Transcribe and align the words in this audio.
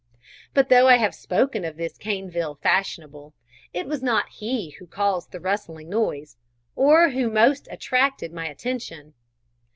But 0.55 0.69
though 0.69 0.87
I 0.87 0.95
have 0.97 1.13
spoken 1.13 1.63
of 1.63 1.77
this 1.77 1.99
Caneville 1.99 2.55
fashionable, 2.59 3.35
it 3.71 3.85
was 3.85 4.01
not 4.01 4.29
he 4.29 4.71
who 4.79 4.87
caused 4.87 5.31
the 5.31 5.39
rustling 5.39 5.89
noise, 5.89 6.37
or 6.75 7.09
who 7.11 7.29
most 7.29 7.67
attracted 7.69 8.33
my 8.33 8.47
attention. 8.47 9.13